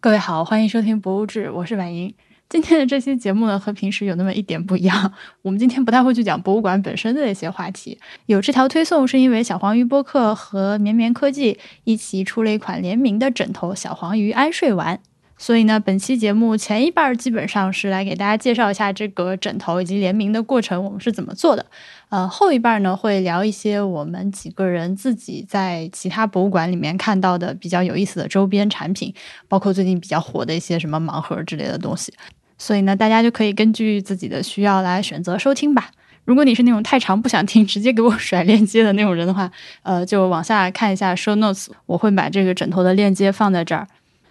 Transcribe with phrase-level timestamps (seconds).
[0.00, 2.14] 各位好，欢迎收听《博物志》，我是婉莹。
[2.48, 5.12] 今天的这期节目呢，和平时有那么一点不一样。
[5.42, 7.98] 我们今天不太会去讲博物馆本身的一些话题。
[8.26, 15.00] 有这条推送，是因为小黄鱼播客和绵绵科技一起出了一款联名的枕头——小黄鱼安睡丸。
[15.40, 21.64] 所以呢，本期节目前一半基本上是来给大家介绍一下这个枕头以及联名的过程，我们是怎么做的。
[22.08, 29.14] 呃，后一半呢会聊一些我们几个人自己在其他博物馆里面看到的比较有意思的周边产品，
[29.46, 32.12] 包括最近比较火的一些什么盲盒之类的东西。
[32.58, 35.92] 所以呢，大家就可以根据自己的需要来选择收听吧。
[36.24, 39.48] 如果你是那种太长不想听，直接给我甩链接的那种人的话，
[39.82, 43.86] 呃，就往下看一下 show notes，我会把这个枕头的链接放在这儿。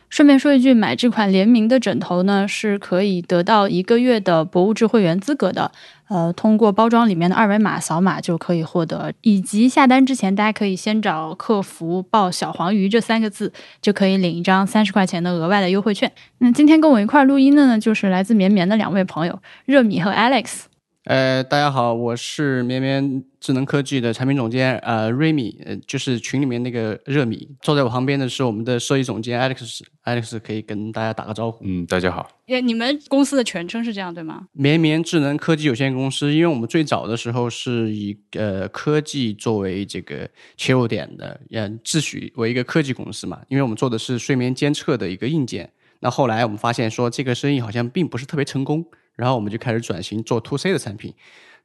[0.10, 5.72] 顺便说一句，买这款联名的枕头呢，是可以得到一个月的博物志会员资格的。
[6.08, 9.12] 呃，通过包装里面的二维码扫码就可以获得。
[9.22, 13.52] 以及下单之前，大家可以先找客服报“小黄鱼”这三个字，
[13.82, 16.10] 就可以领一张三十块钱的额外的优惠券。
[16.38, 20.67] 那今天跟我一块录音的呢，就是来自绵绵的两位朋友热米和 Alex。
[21.08, 27.48] 呃，大家好，我是绵绵智能科技的产品总监，呃，瑞米，呃，就是群里面那个热米。
[27.62, 31.64] 坐在我旁边的是我们的设计总监 Alex，Alex 可以跟大家打个招呼。
[31.64, 32.30] 嗯，大家好。
[32.46, 34.48] 也，你们公司的全称是这样对吗？
[34.52, 45.72] 绵绵智能科技有限公司，因为我们最早的时候是以呃科技作为这个切入点的，嗯，自诩为一个科技公司嘛，因为我们做的是睡眠监测的一个硬件。
[46.02, 48.86] 那后来我们发现说这个生意好像并不是特别成功。
[49.18, 51.14] 然后我们就开始转型做 to C 的产品，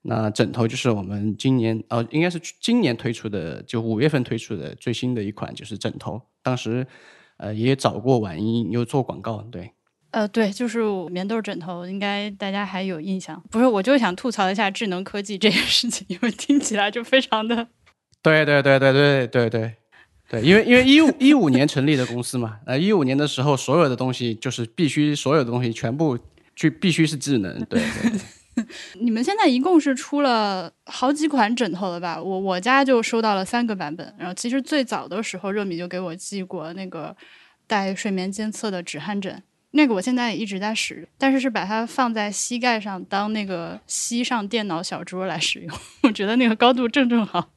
[0.01, 6.23] 那枕头就是我们今年呃应该是今年推出的，就五月份推出的最新的一款就是枕头。
[6.43, 6.87] 当时
[7.37, 9.71] 呃也找过晚音又做广告，对，
[10.13, 13.41] 呃对，就是棉豆枕头，应该大家还有印象。
[13.51, 17.69] 不是，我就想吐槽一下智能科技这件事情，因为听起来就非常的，
[18.23, 19.75] 对对对对对对对
[20.31, 26.19] 对，因为因为一五一五年成立的公司嘛，呃一五年的时候所有的东西就是必须所有的东西全部。
[26.63, 27.83] 就必须是智能，对。
[29.01, 32.23] 你们现在一共是出了好几款枕头了吧？
[32.23, 34.15] 我我家就收到了三个版本。
[34.19, 37.17] 然后其实最早的时候，热米就给我寄过那个
[37.67, 47.51] 带睡眠监测的止鼾枕，那个我现在也一直在使用，但是是把它放在膝盖上当那个膝上电脑小桌来使用， 我觉得那个高度正正好。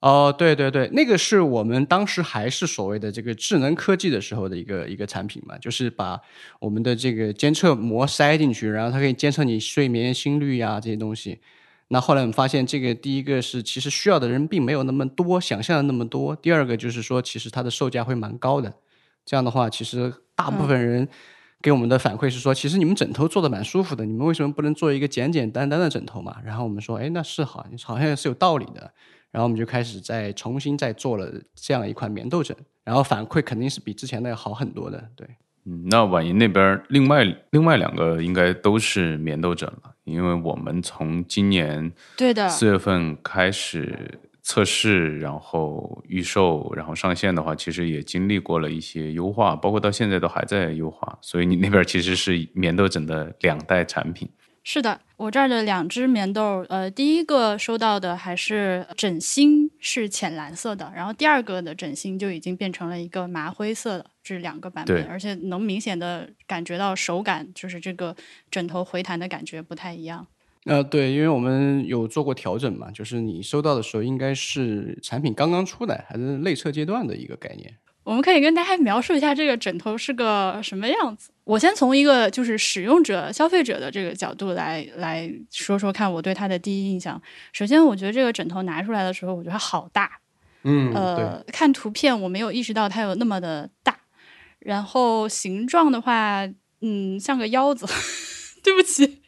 [0.00, 6.18] 哦，对对对，那个是我们当时还是所谓的这个智能科技的时候的一个一个产品嘛，就是把
[6.58, 11.38] 我们的这个监测膜塞进去，然后它可以监测你睡眠、心率呀这些东西。
[11.88, 18.72] 那后来我们发现，这个第一个是其实需要的人并没有那么多，想象的那么多；第二个就是说，其实它的售价会蛮高的。
[19.26, 21.06] 这样的话，其实大部分人
[21.60, 26.36] 给我们的反馈是说，其实你们枕头做的蛮舒服的，你们为什么不能做一个简简单单的枕头嘛？
[26.42, 28.94] 然后我们说，哎，那是好，好像是有道理的。
[29.30, 35.08] 然后我们就开始再重新再做了这样一款棉豆枕，然后反馈肯定是比之前的要好很多的。
[35.14, 35.26] 对，
[35.66, 54.28] 嗯，那婉莹那边另外另外两个应该都是棉豆枕了，因为我们从今年对的四月份开始测试，然后预售，然后上线的话，其实也经历过了一些优化，包括到现在都还在优化，所以你那边其实是棉豆枕的两代产品。
[54.62, 68.14] 是的，我这儿的两只棉豆，呃，第一个收到的还是枕芯是浅蓝色的，然后第二个的枕芯就已经变成了一个麻灰色的，这是两个版本，而且能明显的感觉到手感，就是这个
[68.50, 70.26] 枕头回弹的感觉不太一样。
[70.66, 77.74] 呃，对，因为我们有做过调整嘛，就是你收到的时候应该是产品刚刚出来，还是内测阶段的一个概念。
[78.02, 81.30] 我们可以跟大家描述一下这个枕头是个什么样子。
[81.50, 87.20] 我先从一个就是使用者、消费者的这个角度来来说说看，我对它的第一印象。
[87.52, 90.08] 首先，我觉得这个枕头拿出来的时候，我觉得它好大。
[90.62, 93.96] 嗯，呃，看图片我没有意识到它有那么的大。
[94.60, 96.46] 然后形状的话，
[96.82, 97.84] 嗯，像个腰子。
[98.62, 99.22] 对不起。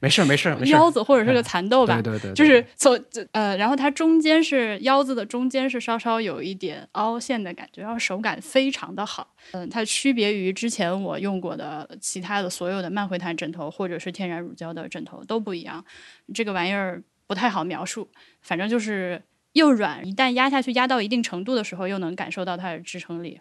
[0.00, 2.96] 没事儿，没事儿，没事腰子或者是个蚕豆吧，对对对，就是从
[3.32, 9.34] 呃，然后它中间是腰子的中间是稍稍有一点凹陷的感觉，然后手感非常的好。
[9.52, 15.84] 嗯，它区别于之前我用过的其他的所有的慢回弹枕头或者是天然乳胶的枕头都不一样。
[16.32, 18.08] 这个玩意儿不太好描述，
[18.40, 19.20] 反正就是
[19.54, 23.40] 又软，一旦压下去压到一定程度的时候，又能感受到它的支撑力。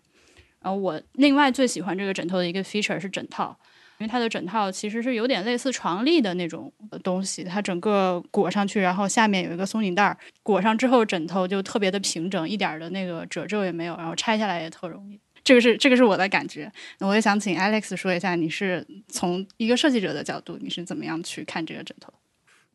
[0.61, 3.59] 然后我另外最喜欢这个枕头的一个 feature 是枕套。
[3.99, 6.71] 因为它的枕套其实是有点类似床笠的那种
[7.03, 15.19] 东西，它整个裹上去，然后下面有一个松紧带儿，裹上之后枕头就特别的平整，一点的那个褶皱也没有，然后拆下来也特容易。
[15.43, 16.71] 这个是这个是我的感觉。
[16.99, 22.13] 那我也想请 Alex 说一下，你是从一个设计者的角度，你是怎么样去看这个枕头？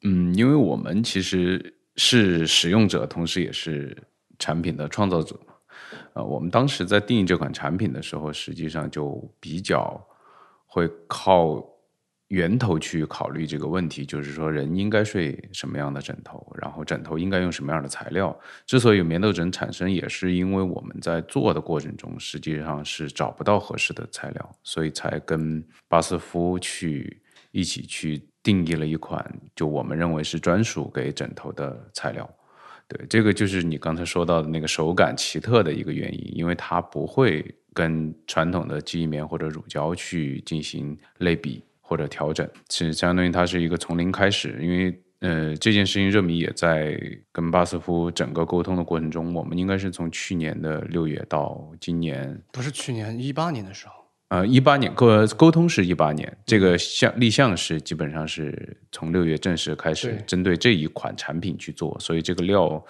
[0.02, 3.96] 嗯，因为我们其实是使用者，同时也是
[4.38, 5.38] 产品的创造者。
[6.14, 10.02] 呃，我们当时在定义这款产品的时候，实际上就比较
[10.72, 11.62] 会靠
[12.28, 18.34] 源头去考虑这个问题，就是说人应该睡什么样的枕头，然后枕头应该用什么样的材料。
[18.64, 29.22] 之所以有棉豆枕产生，也是因为我们在做的过程中，实际上是找不到合适的材料，所以才跟巴斯夫去一起去定义了一款，
[29.54, 32.26] 就我们认为是专属给枕头的材料。
[32.88, 44.58] 对，这个就是你刚才说到的那个手感奇特的一个原因，因为它不会跟传统的记忆棉或者乳胶去进行类比或者调整，是相当于它是一个从零开始。
[44.60, 53.94] 因为呃，这件事情热米也在跟巴斯夫整个沟通的过程中，我们应该是从去年的六月到今年，不是去年一八年的时候。
[54.30, 62.82] 呃，一八年沟沟通是一八年，这个项立项是基本上是从六月正式开始针对这一款产品去做，所以这个料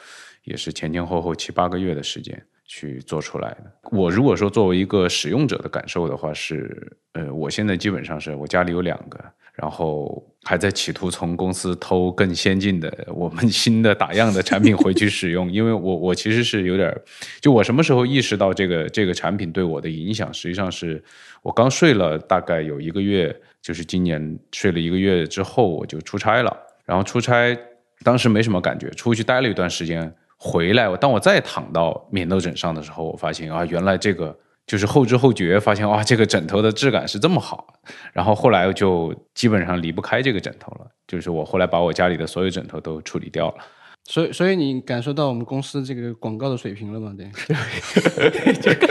[0.45, 3.73] 也是前前后后七八个月的时间去做出来的。
[3.91, 9.19] 我如果说作为一个使用者的感受的话，是呃，我现在基本上是我家里有两个。
[9.55, 16.91] 然后还在企图从公司偷更先进的我们新的打样的产品回去使用，因为我我其实是有点，
[17.39, 21.05] 就我什么时候意识到这个这个产品对我的影响，实际上是
[21.43, 26.57] 我刚睡了大概有一个月，就是今年睡了一个月之后我就出差了，
[26.87, 27.55] 然后出差
[28.03, 30.11] 当时没什么感觉，出去待了一段时间
[30.45, 34.37] 回来，当我再躺到棉豆枕上的时候，我发现啊，原来这个。
[34.65, 37.67] 就是后知后觉发现哇，这个枕头的质感是这么好，
[38.13, 40.87] 然后后来就基本上离不开这个枕头了。
[41.07, 43.55] 就是我后来把我家里的所有枕头都处理掉了。
[44.05, 47.13] 所以，所以你感受到我们公司这个广告的水平了吗？
[47.17, 47.27] 对，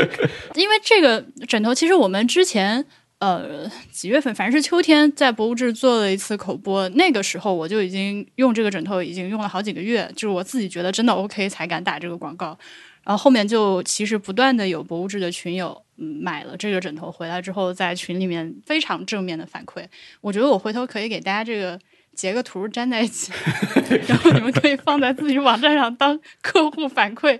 [0.55, 2.85] 因为这个枕头，其实我们之前
[3.21, 12.57] 呃几月份，反正是秋天，在博物志做了一次口播，那个时候我就已经用这个枕头，已经用了好几个月，就是我自己觉得真的 OK 才敢打这个广告。
[13.03, 19.85] 然后后面就其实不断的有博物志的群友买了这个枕头回来之后，在群里面非常正面的反馈。
[20.21, 21.79] 我觉得我回头可以给大家这个
[22.15, 23.31] 截个图粘在一起，
[24.07, 27.39] 然后你们可以放在自己网站上当客户反馈。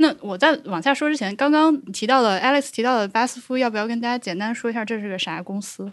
[0.00, 5.92] 那我在往下说之前，刚刚提到了 Alex 提到的巴斯夫，要不要跟大家简单说一下这是个啥公司？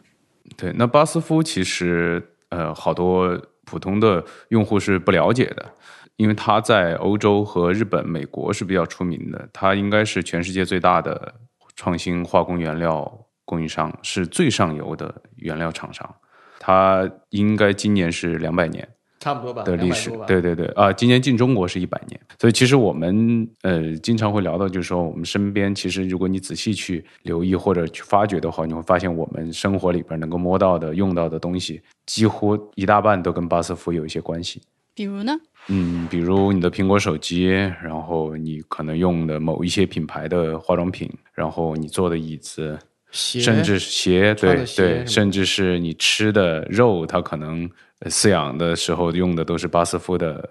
[0.55, 5.73] 对，那巴斯夫其实呃好多普通的用户是不了解的。
[6.15, 11.35] 因为它在欧洲和日本、美国是比较出名的，它应该是全世界最大的
[11.75, 16.15] 创新化工原料供应商，是最上游的原料厂商。
[16.59, 18.89] 它应该今年是两百年，
[19.19, 20.11] 差不多吧的历史。
[20.27, 22.19] 对对对，啊，今年进中国是一百年。
[22.39, 34.61] 所以其实我们呃经常会聊到，就是说我们身边其实如果你仔细去留意或者去发掘的话，你会发现我们生活里边能够摸到的、用到的东西，几乎一大半都跟巴斯夫有一些关系。
[34.93, 35.31] 比如呢？
[35.67, 42.79] 嗯，比如你的苹果手机，然后你可能用的某一些品牌的化妆品，然后你坐的椅子，
[43.11, 47.69] 甚至鞋，对对，甚至是你吃的肉，它可能
[48.05, 50.47] 饲养的时候用的都是巴斯夫的。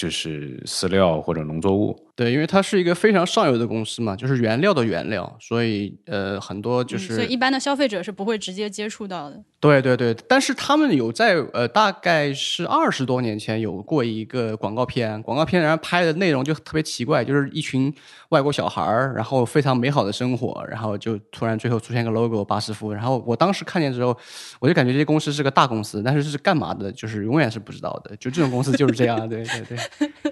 [0.00, 9.40] 就是饲料或者农作物，对，因为它是一个非常上游的公司嘛，就是原料的原料，所以呃，很多就是，所以一般的消费者是不会直接接触到的。
[9.60, 17.92] 对对对，但是他们有在呃，大概是二十多年前有过一个广告片，广告片然后拍的内容就特别奇怪，就是一群
[18.30, 24.16] 外国小孩儿，然后非常美好的生活，然后就突然最后出现个 logo 巴斯夫，然后我当时看见之后，
[24.58, 29.78] 我就感觉这些公司是个大公司，但是是干嘛的，就是永远是不知道的，就这种公司就是这样，对对对。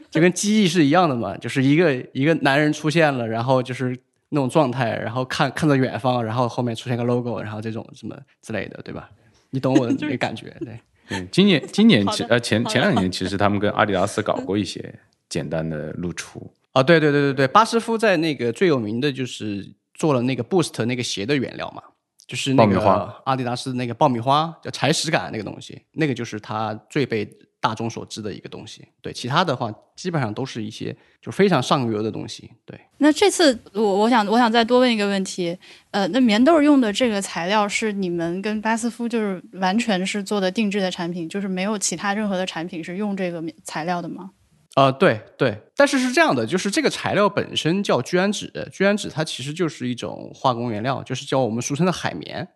[0.09, 3.97] 就跟记忆是一样的嘛，就是一个一个男人出现了，然后就是
[4.31, 9.11] 那种状态，然后看看着远方，然后后面出现个 logo，然后这种什么之类的，对吧？
[9.51, 10.79] 你懂我的 感觉，对。
[11.11, 14.93] 嗯，今年今年其呃前前两年 其实他们跟阿迪达斯搞过一些
[15.29, 19.65] 简单的露出啊，对对对对对，巴斯夫在那个最有名的就是
[19.95, 21.81] 做了那个 Boost 那个鞋的原料嘛，
[22.27, 22.81] 就是那个
[23.25, 27.29] 阿迪达斯那个爆米花叫踩屎感那个东西，那个就是它最被。
[27.67, 32.49] 大众所知的一个东西，对其他的话，基本上都是一些就非常上游的东西。
[32.65, 35.59] 对，那这次我我想我想再多问一个问题，
[35.91, 44.31] 呃，那棉豆用的这个材料是你们跟巴斯夫就是完全是做的定制的产品，就是没有其他任何的产品是用这个材料的吗？
[44.77, 52.47] 呃，对对，但是是这样的，就是这个材料本身叫聚氨酯，聚氨酯它其实就是一种化工原料，就是叫我们俗称的海绵。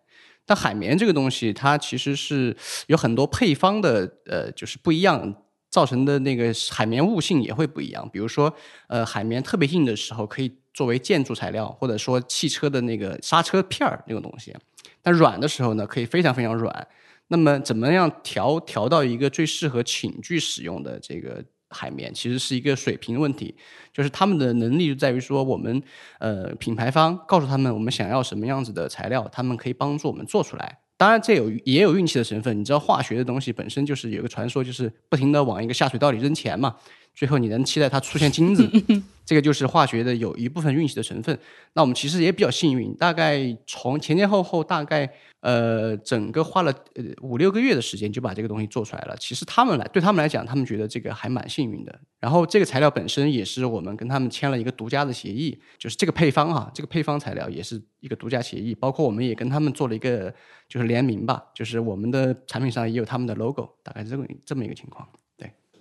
[0.45, 2.55] 但海绵这个东西，它其实是
[2.87, 5.33] 有很多配方的，呃，就是不一样
[5.69, 8.09] 造成的那个海绵物性也会不一样。
[8.11, 8.53] 比如说，
[8.87, 14.55] 呃，海绵特别硬的时候，可以作为建筑材料，或者说汽车的那个刹车片儿那种东西。
[15.01, 16.87] 但软的时候呢，可以非常非常软。
[17.27, 21.41] 那么，怎么样调调到一个最适合寝具使用的这个
[21.71, 23.55] 海绵，其实是一个水平问题，
[23.93, 25.81] 就是他们的能力就在于说，我们
[26.19, 30.79] 呃品牌方告诉他们我们想要什么样子的材料，他们可以帮助我们做出来。
[30.97, 32.59] 当然，这有也有运气的成分。
[32.59, 36.75] 你知道，化学的东西本身就是有个传说，就是不停的往一个下水道里扔钱嘛。
[37.13, 38.67] 最后你能期待它出现金子，
[39.25, 41.37] 这个就是化学的有一部分运气的成分。
[41.73, 45.09] 那我们其实也比较幸运，大概从前前后后大概
[45.41, 49.15] 呃整个花了呃五六个月的时间就把这个东西做出来了。
[49.17, 51.99] 其实他们来对他们来讲，他们觉得这个还蛮幸运的。
[52.19, 58.73] 然后这个材料本身也是我们跟他们签了一个独家的协议，就是这个配方哈，这个配方材料也是一个独家协议。
[58.73, 60.33] 包括我们也跟他们做了一个
[60.67, 65.07] 就是联名吧，就是我们的产品上也有他们的 logo，大概是这个这么一个情况。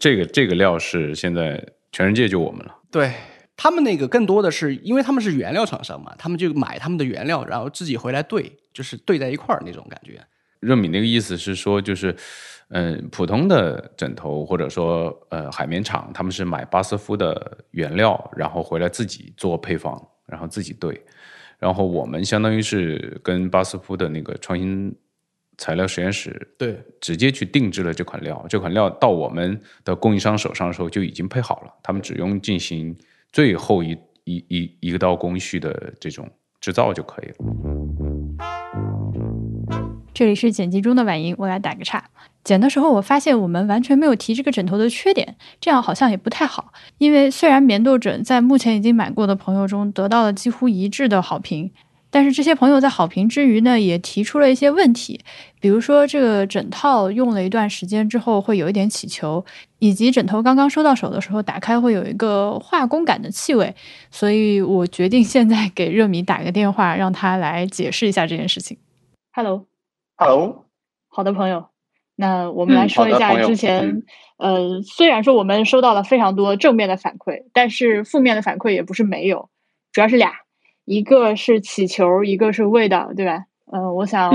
[0.01, 2.75] 这个这个料是现在全世界就我们了。
[2.91, 3.13] 对
[3.55, 10.19] 他们那个更多的是，因为他们是原料厂商嘛，他们就买他们的原料，然后自己回来兑，就是兑在一块儿那种感觉。
[10.61, 12.17] 热米那个意思是说，就是
[12.69, 20.99] 嗯，普通的枕头或者说呃海绵厂，他们是买巴斯夫的原料，然后回来自己做配方，然后自己兑。
[21.59, 24.97] 然后我们相当于是跟巴斯夫的那个创新。
[25.61, 32.97] 材料实验室对直接去定制了这款料，这款料到我们的供应商手上的时候就已经配好了，他们只用进行
[33.31, 33.91] 最后一
[34.25, 36.27] 一一一个道工序的这种
[36.63, 37.35] 制造就可以了。
[40.15, 42.09] 这里是剪辑中的婉莹，我来打个岔。
[42.43, 46.73] 剪的时候我发现我们完全没有提这个枕头的缺点，这样好像也不太好。
[46.97, 51.71] 因为虽然棉豆枕在目前已经买过的朋友中得到了几乎一致的好评。
[52.13, 55.21] 但是这些朋友在好评之余呢，也提出了一些问题，
[55.61, 59.45] 比如说这个枕套用了一段时间之后会有一点起球，
[59.79, 63.73] 以及枕头刚刚收到手的时候打开会有一个化工感的气味，
[64.11, 68.77] 所以我决定现在给热米打个电话，让他来解释一下这件事情。
[69.33, 70.67] Hello，Hello，
[71.09, 71.67] 好的朋友，
[72.17, 74.03] 那我们来说一下之前，
[74.37, 79.49] 呃，虽然说我们收到了非常多正面的反馈，但是负面的反馈也不是没有，
[79.93, 80.33] 主要是俩。
[80.85, 83.45] 一个是起球，一个是味道，对吧？
[83.73, 84.33] 嗯，我想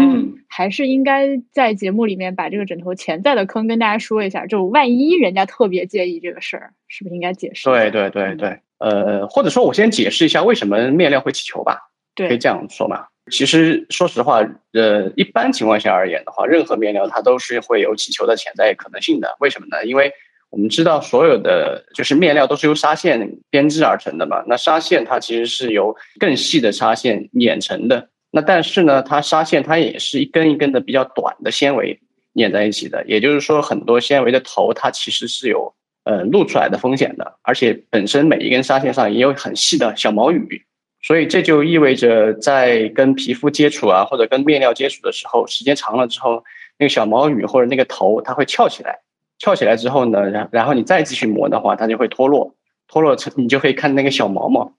[0.48, 7.66] 还是应该在节目里面把这个枕头潜在的坑跟大家说一下，就万一人家特别介意这个事儿，是不是应该解释？
[7.70, 11.80] 对对对对，呃，或者说我先解释一下为什么面料会起球吧，
[12.16, 13.06] 可以这样说嘛？
[13.30, 14.40] 其实说实话，
[14.72, 19.36] 呃，一般情况下而言的话，任何面料它都是会有起球的潜在可能性的。
[19.40, 19.84] 为什么呢？
[19.84, 20.14] 因为
[20.52, 24.42] 我们知道，所有的就是面料都是由纱线编织而成的嘛。
[24.48, 28.08] 那纱线它其实是由更细的纱线碾成的。
[28.32, 32.00] 那但是呢，它纱线它也是一根一根的比较短的纤维
[32.34, 33.04] 碾在一起的。
[33.06, 35.74] 也就是说，很多纤维的头它其实是有
[36.06, 37.38] 呃露出来的风险的。
[37.42, 40.62] 而且本身每一根纱线上也有很细的小毛羽，
[41.02, 46.42] 所以这就意味着在跟皮肤接触啊，或者跟面料接触的时候，时间长了之后，
[46.78, 49.00] 那个小毛羽或者那个头它会翘起来。
[49.40, 52.56] 翘起来之后呢，然然后你再继续磨的话，它就会脱落，
[52.88, 54.74] 脱落成你就可以看那个小毛毛。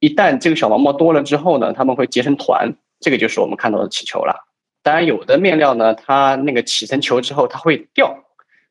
[0.00, 4.46] 一旦这个小毛毛多了之后呢，它们会结成团，这个就是我们看到的起球了。
[4.82, 8.16] 当然，有的面料呢，它那个起成球之后它会掉，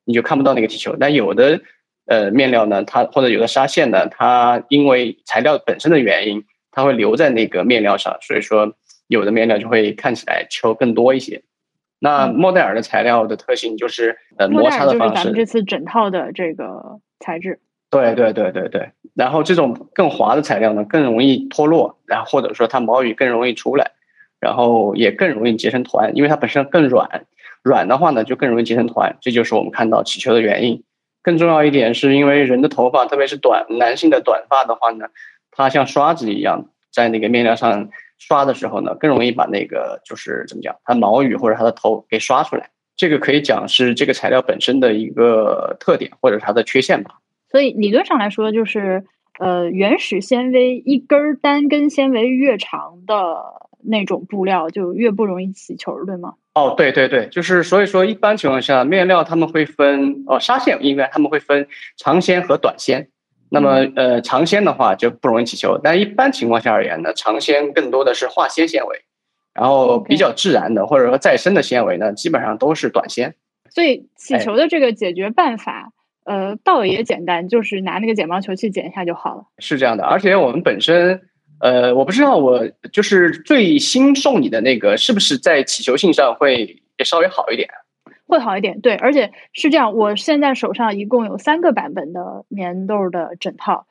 [0.06, 0.96] 你就看不到那个起球。
[1.00, 1.60] 但有的
[2.06, 8.74] 呃面料呢，它或者有的纱线呢，它因为材料本身的原因，它会留在那个面料上，所以说
[9.08, 11.44] 有的面料就会看起来球更多一些。
[12.00, 17.60] 那莫代尔的材料的特性就是呃摩擦的方式，咱们这次整套的这个材质。
[17.90, 23.92] 对对对对对，然后这种更滑的材料呢，更容易脱落，然后或者说它毛羽更容易出来，
[24.40, 27.26] 然后也更容易结成团，因为它本身更软，
[27.64, 30.84] 软的话呢就更容易结成团，这就是我们看到起球的原因。
[31.24, 35.08] 更重要一点是因为人的头发，特别是短男性的短发的话呢，
[35.50, 37.90] 它像刷子一样在那个面料上。
[38.18, 42.70] 刷的时候呢，更容易把那个就是怎么讲，它毛羽或者它的头给刷出来。
[42.96, 47.20] 这个可以讲是这个材料本身的一个特点，或者它的缺陷吧。
[47.52, 49.06] 所以理论上来说，就是
[49.40, 53.38] 呃，原始纤维一根单根纤维越长的
[53.84, 56.34] 那种布料，就越不容易起球，对吗？
[56.56, 63.08] 哦，对对对，就是所以说，一般情况下，面料他们会分哦，纱线应该他们会分长纤和短纤。
[63.50, 69.02] 那么，呃，长纤的话就不容易起球，但一般情况下而言呢，长纤更多的是化纤纤维，
[69.54, 73.34] 然后比较自然的或者说再生的纤维呢，基本上都是短纤。
[73.70, 75.92] 所以起球的这个解决办法，
[76.26, 79.44] 呃，倒也简单，就是拿那个剪毛球去剪一下就好了。
[79.60, 81.22] 是这样的，而且我们本身，
[81.62, 87.70] 呃，我不知道我就是最新送你的那个是不是在起球性上会稍微好一点。
[88.28, 89.96] 会好一点，对，而且是这样。
[89.96, 93.88] 我现在手上一共有三个版本的棉豆的枕套，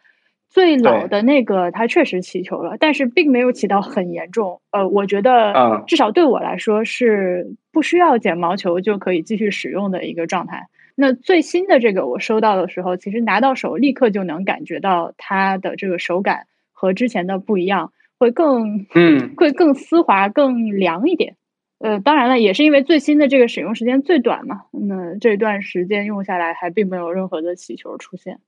[0.48, 4.60] 最老的那个它确实起球了，但是并没有起到很严重。
[4.70, 10.68] 呃，我觉得至少对我来说是不需要剪毛球就可以继续使用的一个状态。
[10.94, 21.36] 那最新的这个我收到的时候，其实拿到手立刻就能感觉到它的这个手感和之前的不一样，会更嗯会更丝滑、更凉一点。
[21.78, 28.38] 呃，当然了，也是因为最新的这个使用时间最短嘛，那这段时间用下来还并没有任何的起球出现。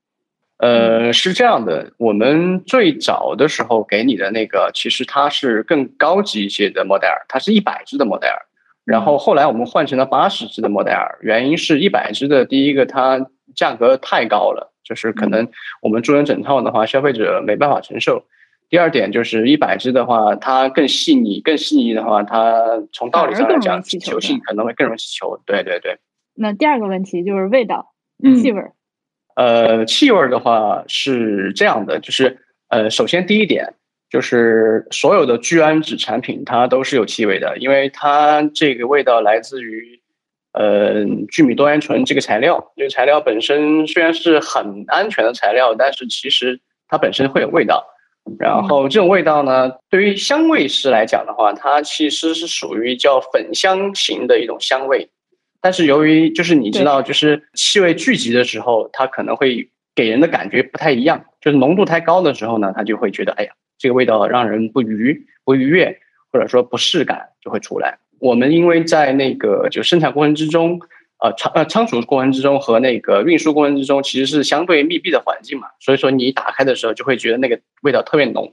[0.57, 8.47] 呃，是这样的，我们最早的时候给你的那个，其实它是更高级一些的莫代尔，它是一百支的莫代尔。
[8.85, 15.47] 然后后来我们换成了八十支的莫代尔，原因是一百支的第一个它价格太高了，就是可能
[15.83, 18.25] 我们做成整套的话，消费者没办法承受。
[18.71, 25.41] 第二点就是一百支的话，它更细腻，更细腻的话，它从道理上来讲，起球性可能会更容易起球。
[25.47, 25.99] 对对对。
[26.35, 27.95] 那第二个问题就是味道，
[28.43, 28.63] 气味。
[29.37, 33.75] 呃，气味的话是这样的，就是呃，首先第一点
[34.11, 40.01] 就是所有的聚氨酯产品它都是有气味的，因为它这个味道来自于
[40.53, 42.73] 呃聚米多元醇这个材料。
[42.77, 47.87] 这个材料本身虽然是很安全的材料，但是其实它本身会有味道。
[48.39, 55.09] 然后这种味道呢，对于香味师来讲的话，它其实是属于叫粉香型的一种香味。
[55.61, 61.25] 但是由于就是你知道，就是气味聚集的时候，它可能会给人的感觉不太一样。
[61.41, 65.99] 就是浓度太高的时候呢，他就会觉得，哎呀，这个味道让人不愉不愉悦，
[66.33, 67.99] 或者说不适感就会出来。
[68.21, 70.81] 我们因为在那个就生产过程之中，
[71.21, 78.53] 呃仓呃仓储过程之中和那个运输过程之中，其实是相对密闭的环境嘛，所以说你打开的时候就会觉得那个味道特别浓。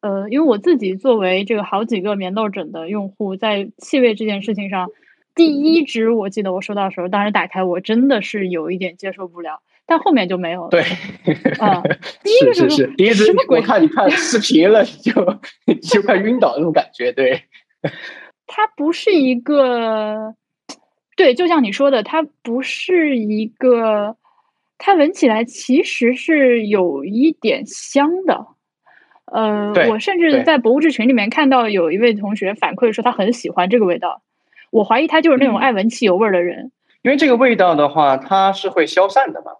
[0.00, 4.88] 呃，因为我自己作为这个好几个棉豆枕的用户，在气味这件事情上。
[5.34, 10.68] 第一支我记得我收到的时候，当时打开我真的是有一点接受不了，但后面就没有了。
[10.70, 10.82] 对，
[11.60, 11.80] 啊，
[12.24, 15.12] 第一个是是，第一支我看你看视频了，就
[15.80, 17.12] 就快晕倒那种感觉。
[17.12, 17.42] 对，
[18.48, 20.34] 它不是一个，
[21.18, 24.16] 对，就像你说的，它不是一个，
[24.78, 28.46] 它闻起来其实是有一点香的。
[29.24, 34.22] 呃，我甚至在博物志群里面看到有一位同学反馈说他很喜欢这个味道。
[34.70, 36.70] 我怀疑他就是那种爱闻汽油味的人，
[37.02, 39.50] 因为这个味道的话，它是会消散的嘛。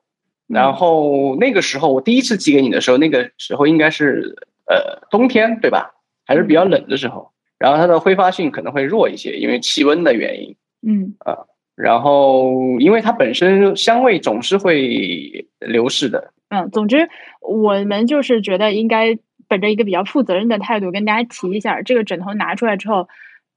[0.47, 4.37] 然后那个时候我第一次寄给你的时候，那个时候应该是
[4.69, 5.91] 呃冬天对吧？
[6.25, 7.33] 还是比较冷的时候。
[7.59, 10.55] 然后它的挥发性可能会弱一些，因为气温的原因。
[10.83, 16.33] 嗯啊，然后因为它本身香味总是会流逝的。
[16.49, 17.09] 嗯，总之
[17.41, 23.09] 我们就是觉得应该本着一个比较负责任的态度跟大家提一下，这个枕头拿出来之后。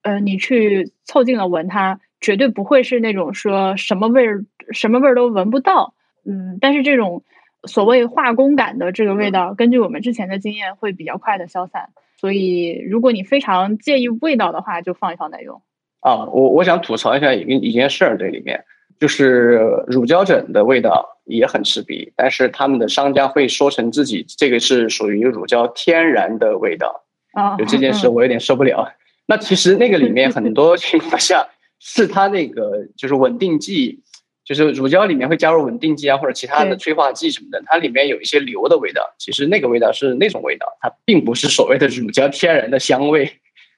[0.03, 5.93] 呃，你去凑近了闻它，绝对不会是那种说什么味儿、什么味儿都闻不到。
[6.25, 7.23] 嗯，但是这种
[7.67, 11.89] 所谓化工感的这个味道，根据我们之前的经验，会比较快的消散。
[12.17, 15.61] 所以，如果你非常介意味道的话，就放一放再用。
[16.01, 18.63] 啊，我我想吐槽一下一一件事儿，这里面
[18.99, 27.03] 就是乳胶枕的味道也很刺鼻，但是他们的商家会说成自己这个是属于乳胶天然的味道。
[27.33, 28.91] 啊，就这件事我有点受不了。
[29.25, 31.47] 那其实那个里面很多 情况下
[31.79, 34.01] 是它那个就是稳定剂，
[34.43, 39.01] 就是乳胶里面会加入稳定剂啊或者其他的催化剂什么的，它里面有一些硫的味道。
[39.17, 43.31] 其实那个味道是那种味道，它并不是所谓的乳胶天然的香味。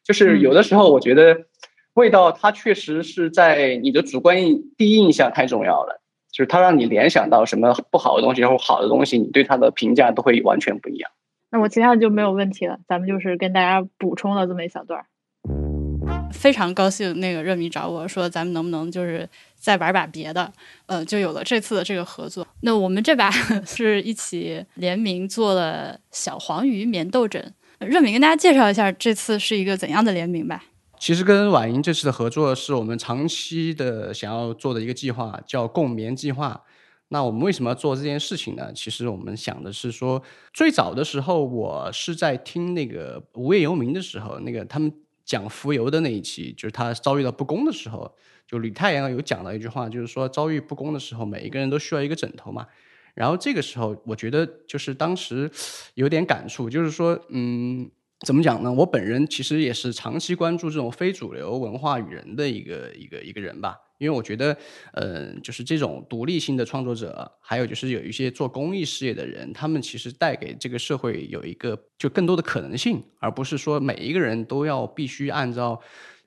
[0.04, 1.46] 就是有的时候我觉得
[1.94, 6.02] 味道它确实是在你的主观印第一印象太重要了，
[6.32, 11.12] 就是它让你联想到什么不好的东西或好的东西，你对它的评价都会完全不一样。
[11.52, 15.06] 那我其他的就没有问题了，咱们就是跟大家补充了这么一小段。
[16.32, 20.52] 非常高兴，那个热米找我说，咱们能不能就是再玩把别的？
[20.88, 22.46] 呃，就有了这次的这个合作。
[22.62, 23.30] 那我们这把
[23.64, 27.54] 是一起联名做了小黄鱼棉豆枕。
[27.80, 30.64] 热米跟大家介绍一下，这次是一个怎样的联名吧？
[31.04, 36.64] 其实跟婉莹这次的合作是我们长期的想要做的一个计划，叫共眠计划。
[37.10, 38.72] 那我们为什么要做这件事情呢？
[38.72, 44.90] 其实我们想的是说，最早的时候我是在听那个无业游民的时候，那个他们。
[45.26, 48.14] 讲浮游的那一期，就是他遭遇到不公的时候，
[48.46, 52.68] 就吕太阳有讲到一句话，就是说遭遇不公的时候，每一个人都需要一个枕头嘛。
[53.14, 55.50] 然后这个时候，我觉得就是当时
[55.94, 57.90] 有点感触，就是说，嗯，
[58.26, 58.72] 怎么讲呢？
[58.72, 63.78] 我本人其实也是长期关注这种非主流文化与人的一个一个一个人吧。
[64.00, 64.58] 因为我觉得，
[64.92, 75.80] 呃，就是这种独立性的创作者，还有就是有一些做公益事业的人，他们其实带给这个社会有一个就更多的可能性，而不是说每一个人都要必须按照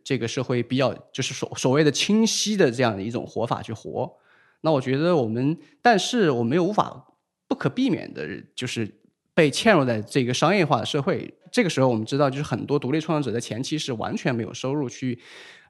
[0.03, 4.11] 这个社会比较就是所所谓的清晰的这样的一种活法去活。
[4.63, 7.15] 那我觉得我们，但是我们又无法
[7.47, 9.01] 不可避免的，就是
[9.35, 11.35] 被嵌入在这个商业化的社会。
[11.57, 15.19] 这个时候，我们知道，就是很多独立创作者在前期是完全没有收入去，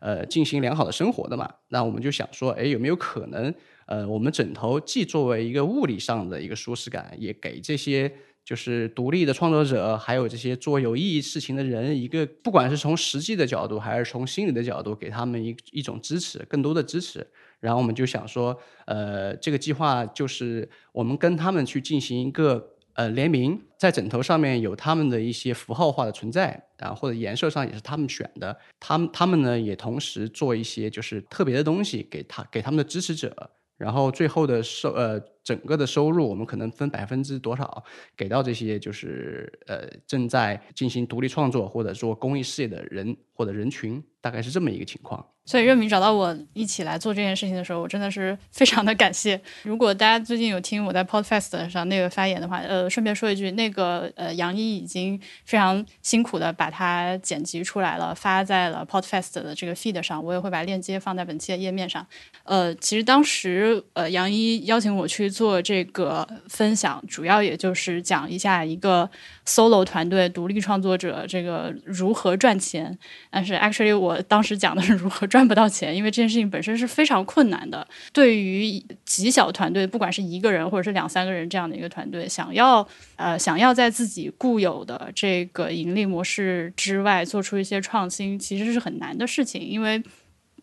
[0.00, 1.48] 呃，进行良好的生活的嘛。
[1.68, 3.54] 那我们就想说，哎，有没有可能，
[3.86, 8.12] 呃，我们枕头既作为一个物理上的一个舒适感，也给这些
[8.44, 17.24] 就是独立的创作者，还有这些做有意义事情的人，一个不管是从实际的角度，还是从心理的角度，给他们一一种支持，更多的支持。
[17.60, 22.72] 然后我们就想说，呃，这个计划就是我们跟他们去进行一个。
[22.96, 37.84] 呃，联名在枕头上面有他们的一些符号化的存在，然后或者颜色上也是他们选的，他们他们呢也同时做一些就是特别的东西给他给他们的支持者，然后最后的收呃整个的收入我们可能分百分之多少
[38.16, 45.24] 给到这些就是呃正在进行独立创作或者做公益事业的人或者人群，大概是这么一个情况。
[45.44, 49.40] 所以热敏找到我一起来做这件事情的时候，我真的是非常的感谢。
[49.62, 62.04] 如果大家最近有听我在 Podfest 上那个发言的话，呃，顺便说一句，那个呃杨一已经非常辛苦的把它剪辑出来了，发在了 Podfest 的这个 feed 上，我也会把链接放在本期的页面上。
[62.42, 69.08] 呃，其实当时呃杨一邀请我去做这个分享，主要也就是讲一下一个
[69.46, 72.98] solo 团队独立创作者这个如何赚钱。
[73.30, 75.46] 但是 actually 我当时讲的是如何赚。
[75.46, 77.86] 不到钱，因为这件事情本身是非常困难的。
[78.12, 89.62] 对于极小团队，不管是一个人或者是两三个人这样的一个团队，想要呃想要在自己固有的这个盈利模式之外做出一些创新，其实是很难的事情。
[89.62, 90.02] 因为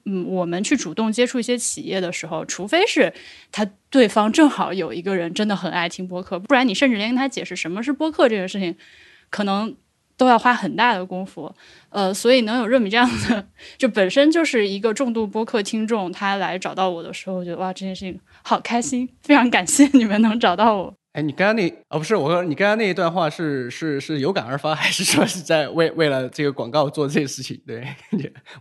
[0.05, 3.13] 嗯，我们去主动接触一些企业的时候，除非是
[3.51, 8.75] 他对方正好有一个人真的很爱听播客，不然你甚至连跟他解释什么是播客这个事情，
[9.29, 9.75] 可能。
[10.15, 11.53] 都要花很大的功夫，
[11.89, 13.47] 呃，所以能有热米这样的，
[13.79, 20.93] 就本身就是一个重度播客听众，他来找到我的时候，我觉得哇，这件事情好开心，非常感谢你们能找到我。
[21.13, 27.59] 哎，你刚刚那哦不是我说，你刚刚那一段话是是是有感而发，还是说是在为为了这个广告做这些事情？
[27.67, 27.87] 对，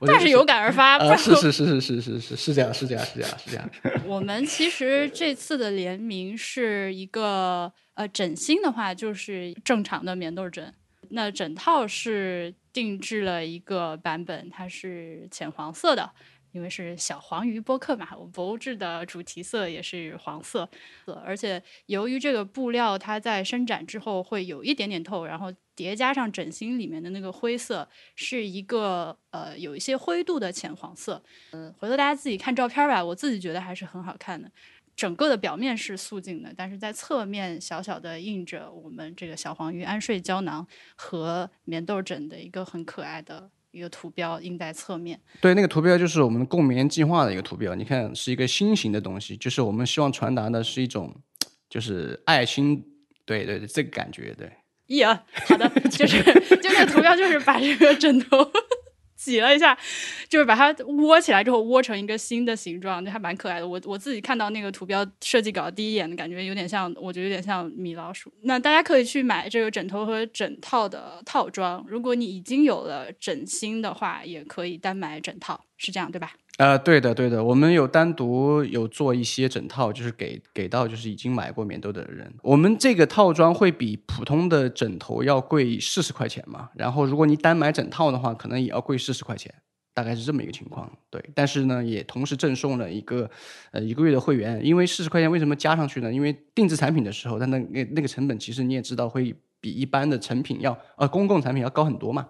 [0.02, 3.70] 那是有感而发，是是是是是是是是这样是这样是这样是这样。
[4.06, 10.72] 我们其实这次的联名是一个呃枕芯的话，就是正常的棉豆枕。
[11.14, 16.10] 那枕套是定制了一个版本，它是浅黄色的，
[16.52, 20.68] 因为是小黄鱼播客嘛，我博物志的主题色也是黄色。
[21.24, 31.22] 而且由于这个布料它在伸展之后会有一点点透，然后叠加上枕芯里面的那个灰色，是一个呃有一些灰度的浅黄色。
[31.52, 34.50] 嗯，回头大家自己看照片吧，我自己觉得还是很好看的。
[34.94, 45.20] 整个的表面是素净的，但是在侧面小小的印着我们这个小黄鱼安睡胶囊和棉豆枕的一个很可爱的一个图标印在侧面。
[45.40, 47.74] 对，那个图标就是我们共眠计划的一个图标。
[47.74, 51.12] 你看，是一个心形的东西，就是我们希望传达的是一种，
[51.68, 52.84] 就是爱心。
[53.24, 54.50] 对对对，这个感觉对。
[54.98, 56.22] 呀，好的，就是
[56.60, 58.38] 就那个图标，就是把这个枕头。
[59.24, 59.76] 挤了一下，
[60.28, 63.68] 就是把它窝起来之后，窝成一个新的形状，就还蛮可爱的。
[63.68, 68.32] 我我自己看到那个图标设计稿，第一眼的感觉有点像，我觉得有点像米老鼠。
[68.42, 71.84] 那大家可以去买这个枕头和枕套的套装。
[71.88, 76.32] 如果你已经有了枕芯的话，也可以单买枕套，是这样对吧？
[76.62, 82.32] 呃，对的，对的，我们有单独有做一些枕套，就是给给到就是已经买过棉豆的人。
[82.40, 89.52] 我们这个套装会比普通的枕头要贵四十块钱嘛，然后如果你单买枕套的话，可能也要贵四十块钱，
[89.92, 90.88] 大概是这么一个情况。
[91.10, 93.28] 对，但是呢，也同时赠送了一个
[93.72, 96.12] 呃一个月的会员，因为四十块钱为什么加上去呢？
[96.12, 102.24] 因为定制产品的时候，它那那那个成本其实你也知道会比一般的成品要呃公共产品要高很多嘛。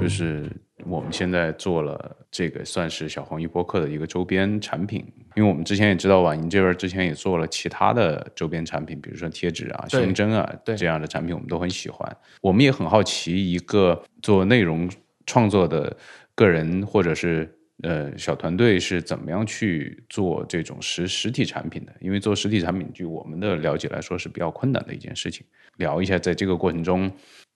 [0.00, 0.50] 就是。
[0.92, 5.02] 我们现在做了这个算是小黄鱼播客的一个周边产品，
[5.34, 12.14] 因为我们之前也知道婉莹这边之前也做了其他的周边产品，比如说贴纸啊、胸针啊这样的产品，我们都很喜欢。
[12.42, 14.86] 我们也很好奇，一个做内容
[15.24, 15.96] 创作的
[16.34, 17.50] 个人或者是
[17.82, 21.92] 呃小团队是怎么样去做这种实实体产品的？
[22.00, 25.46] 因为做实体产品，据我们的了解来说是比较困难的一件事情。
[25.78, 27.10] 聊一下，在这个过程中。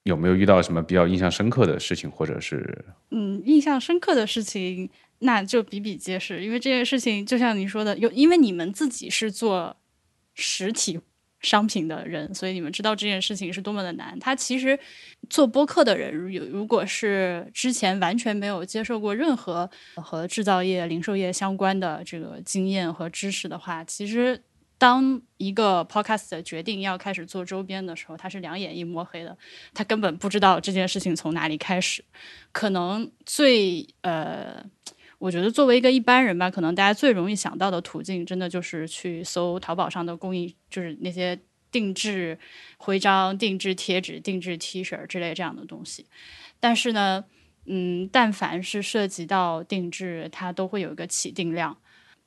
[0.07, 4.89] 有没有遇到什么比较印象深刻的事情，或者是嗯，印象深刻的事情
[5.19, 9.75] 那就比比皆是，因为这件事情就像你说的，有因为你们自己是做
[10.33, 10.99] 实体
[11.41, 14.17] 商品的人，所以你们知道这件事情是多么的难。
[14.19, 14.79] 他其实
[15.29, 24.41] 做播客的人，有如果是之前完全没有接受过任何和制造业、零售业相关的这个经验和知识的话，其实。
[24.77, 29.37] 当一个 podcast 决定要开始做周边的时候，他是两眼一摸黑的，
[29.73, 32.03] 他根本不知道这件事情从哪里开始。
[32.51, 34.63] 可能最呃，
[35.19, 41.39] 我觉得作为一个一般人吧，可能大家最容易想到的途径，真的就是去搜淘宝上的供应，就是那些。
[41.69, 42.39] 定制
[42.77, 46.05] 徽章、定制贴纸、定制 T 恤之类这样的东西。
[46.61, 47.25] 但是呢，
[47.65, 51.77] 嗯，但凡是涉及到定制，它都会有一个起订量。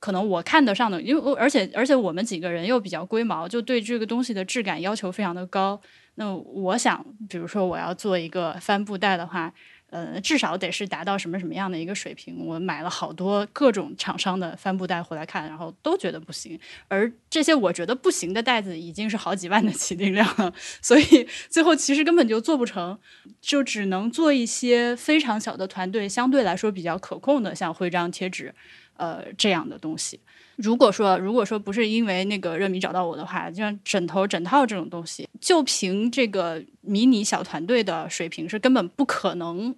[0.01, 5.79] 可能我看得上的，因为而且而且我们几个人又比较龟毛，就对这个东西的质感要求非常的高。
[6.15, 9.53] 那我想，比如说我要做一个帆布袋的话，
[9.91, 12.45] 呃，至少得是达到什么什么样的一个水平。
[12.45, 16.59] 我买了好多各种厂商的帆布袋回来看，然后都觉得不行。
[16.87, 22.97] 而这些我觉得不行的袋子已经是好几万的起订量了， 所以最后其实根本就做不成，
[23.39, 28.53] 就只能做一些非常小的团队，相对来说比较可控的，像徽章、贴纸。
[28.97, 30.19] 呃，这样的东西，
[30.57, 39.75] 如果说如果说不是因为那个热米找到我的话，就像枕头、枕套这种东西，就凭这个迷你小团队的水平，是根本不可能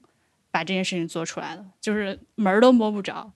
[0.51, 3.31] 把这件事情做出来的，就是门儿都摸不着。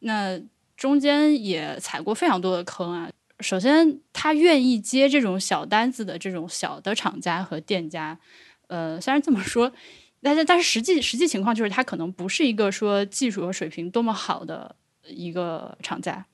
[0.00, 0.38] 那
[0.76, 3.08] 中间也踩过非常多的坑啊。
[3.40, 8.18] 首先，他愿意接这种小单子的这种小的厂家和店家，
[8.66, 9.72] 呃，虽然这么说，
[10.20, 14.76] 但是但是实际实际情况就是，他可能不是一个说技术和水平多么好的。
[15.06, 16.24] 一个厂家，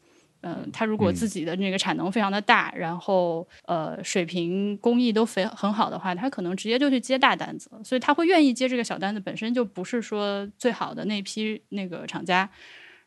[0.42, 12.48] 嗯，他如果自己的那个产能非常的大，然后呃水平工艺都非很好的话，他可能直接就去接大单子，所以他会愿意接这个小单子，本身就不是说最好的那批那个厂家。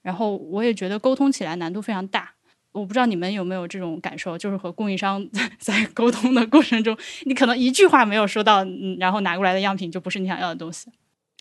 [0.01, 2.33] 然后我也觉得沟通起来难度非常大，
[2.71, 5.25] 我不知道你们有没有这种感受，就是和供应商
[5.59, 10.89] 在沟通的过程中，你可能一句话没有说到，嗯，然后拿过来的样品就不是你想要的东西。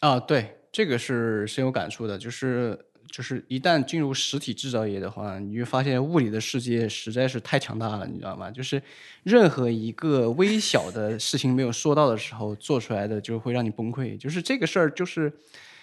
[0.01, 2.79] 啊，对，这个是深有感触的，就是。
[3.11, 8.51] 就是一旦进入实体制造业的话，你会发现物理的世界实在是太强大了，你知道吗？
[8.51, 8.81] 就是
[9.25, 14.17] 任何一个微小的事情没有说到的时候，做出来的就会让你崩溃。
[14.17, 15.33] 就是这个事儿，就是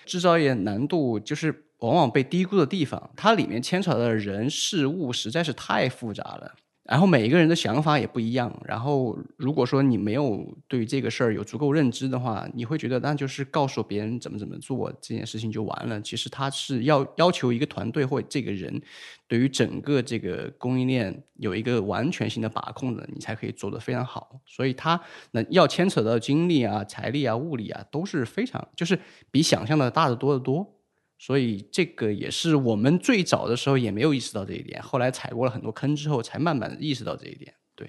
[0.06, 6.56] 制造业难度就是往往被低估的地方，它里面牵扯的人事物实在是太复杂了。
[6.88, 8.52] 然后每一个人的想法也不一样。
[8.66, 16.02] 然后如果说你没有对这个事儿有足够认知的话，你会觉得那就是告诉别人怎么怎么做这件事情就完了。
[16.02, 18.82] 其实他是要要求一个团队或这个人
[19.28, 24.40] 对于整个这个供应链有一个完全性的把控的，你才可以做得非常好。
[24.46, 25.00] 所以他
[25.32, 28.98] 那要牵扯到精力啊、财力啊、物力啊都是非常就是
[29.30, 30.77] 比想象的大得多得多。
[31.20, 37.54] 所以这个也是我们最早的时候也没有意识到这一点，后来踩过了很多坑之后，才慢慢意识到这一点。
[37.76, 37.88] 对，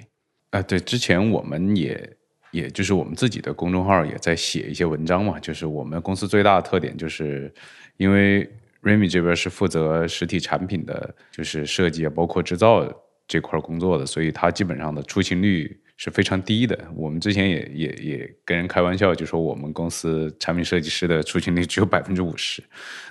[0.51, 2.17] 啊，对，之前我们也
[2.53, 7.53] 也就是我们自己的公众号也在写一些文章嘛，就是我们公司最大的特点就是，
[7.99, 8.51] 因为
[8.83, 12.91] Remy 这边是负责实体产品的，就是设计啊，包括制造
[13.27, 15.79] 这块工作的，所以他基本上的出勤率。
[15.99, 16.79] 是非常低的。
[16.95, 22.63] 我们之前也也也跟人开玩笑，就说我们公司产品设计师的出勤率只有百分之五十，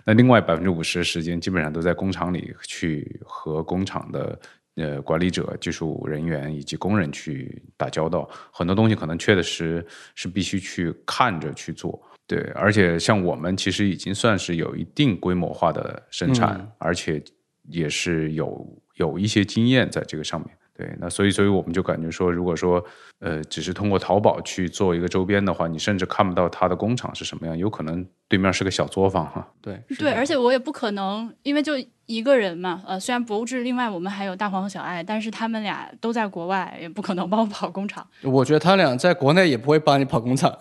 [0.06, 4.40] 那另外百分之五十的时间基本上都在工厂里去和工厂的
[4.76, 8.28] 呃管理者、技术人员以及工人去打交道。
[8.52, 12.02] 很多东西可能确实是必须去看着去做。
[12.26, 17.22] 对，而且像我们其实已经算是有一定规模化的生产，而且
[17.70, 20.50] 也是有有一些经验在这个上面。
[20.78, 22.84] 对，那所以，所以我们就感觉说，如果说，
[23.20, 29.48] 呃，只是通过淘宝去做一个周边的话，你甚至看不到它的工厂是什么样，有可能对面是个小作坊哈。
[29.60, 31.74] 对，对，而且我也不可能，因为就
[32.06, 38.06] 一个人嘛，呃，虽然博物志，另外我们还有大黄和小爱，但是他们俩都在国外，也不可能帮我跑工厂。
[38.22, 40.56] 我觉得他俩在国内也不会帮你跑工厂。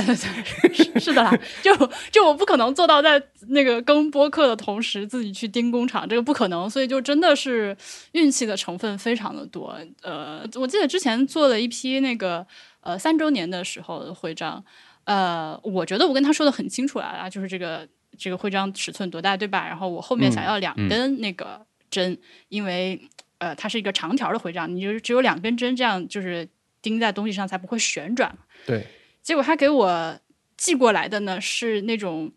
[0.72, 1.74] 是是的啦，就
[2.10, 7.76] 就我不可能做到在那个更播客的同时自己去盯工厂，这个不可能，所以就真的是
[8.12, 9.76] 运气的成分非常的多。
[10.02, 12.46] 呃，我记得之前做了一批那个
[12.80, 14.62] 呃三周年的时候的徽章，
[15.04, 17.86] 呃，我觉得我跟他说的很清楚了啊，就是这个
[18.18, 19.66] 这个徽章尺寸多大，对吧？
[19.66, 23.00] 然后我后面想要两根那个针，因为
[23.38, 26.48] 呃它是一个长条的徽章，你就只有两根针，这样就是
[26.82, 28.36] 钉在东西上才不会旋转。
[28.66, 28.86] 对。
[29.28, 30.18] 结果他给我
[30.56, 32.32] 寄过来的呢是那种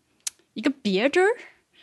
[0.52, 1.30] 一个别针儿，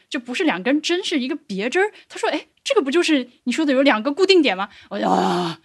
[0.07, 1.91] 就不是两根针，是一个别针儿。
[2.07, 5.59] 他说：“哎，这个不就是你说的有两个固定点吗？”我呀。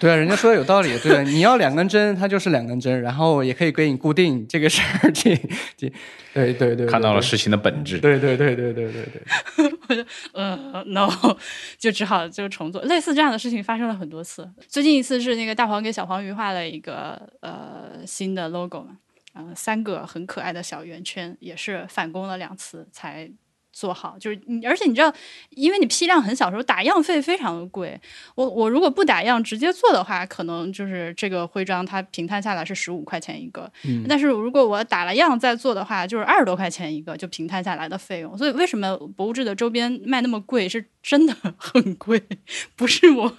[0.00, 0.96] 对啊，人家说的有道理。
[1.00, 5.10] 对，你要两根针，它就是两根针，然后也可以给你固定这个事儿。
[5.12, 5.34] 这
[5.76, 5.92] 这，
[6.32, 7.98] 对对对，看到了事情的本质。
[7.98, 9.72] 对对对对对对对。
[9.88, 11.08] 我就呃，no，
[11.78, 12.80] 就只好就重做。
[12.82, 14.48] 类似这样的事情发生了很多次。
[14.68, 18.98] 最近一次是那个大黄给小黄鱼画了一个呃新的 logo 嘛，
[19.34, 23.30] 呃，三个很可爱的小圆圈，也是返工了两次才。
[23.78, 25.14] 做好就是你，而且你知道，
[25.50, 27.96] 因为你批量很小，时候打样费非常的贵。
[28.34, 33.70] 我我如果不打样直接做的话，可能就是这个徽章它平摊下来是十五块钱一个。
[33.84, 38.36] 嗯，但是如果我打了样再做的话，就是二十多块钱一个，就平摊下来的费用。
[38.36, 40.68] 所以为什么博物志的周边卖那么贵？
[40.68, 42.22] 是真的很贵，
[42.76, 43.32] 不是我，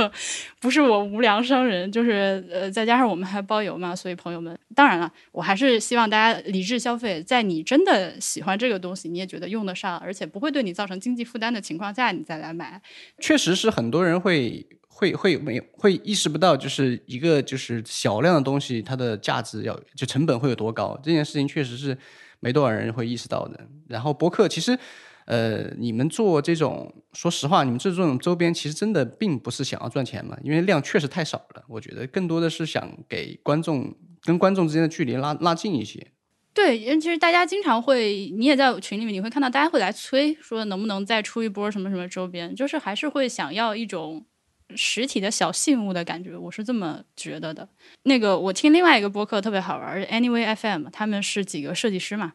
[0.59, 12.81] 不是我无良商人，就是呃，再加上我们还包邮嘛，所以朋友们，当然了，我还是希望大家理智消费，在你真的喜欢这个东西，你也觉得用得上，而且不会对你造成经济负担的情况下，你再来买。
[13.19, 21.95] 确实是很多人会会会没会意识不到，就是一个就是小量的东西，它的价值要就成本会有多高，这件事情确实是
[22.39, 23.67] 没多少人会意识到的。
[23.87, 24.79] 然后博客其实。
[25.29, 31.63] 呃，你们做这种，说实话，你们做这种周边，其实真的并不是想要赚钱嘛，因为量确实太少了。
[31.67, 36.07] 我觉得更多的是想给观众跟观众之间的距离拉拉近一些。
[36.51, 44.25] 对，因为其实大家经常会，你也在群里面，你会看到大家会来催，说能不能再出一波什么什么周边，就是还是会想要一种
[44.75, 47.69] 实体的小信物的感觉，我是这么觉得的。
[48.01, 52.33] 那个我听另外一个播客特别好玩，Anyway FM，他们是几个设计师嘛。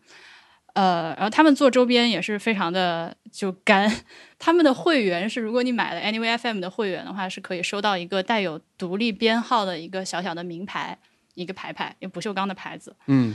[0.75, 3.91] 呃，然后他们做周边也是非常的就干。
[4.39, 10.99] 他们的会员是，如果你买了 Anyway FM 的会员的话，是可以收到一个带有独立编号的一个小小的名牌，
[11.35, 12.95] 一个牌牌，一个不锈钢的牌子。
[13.07, 13.35] 嗯。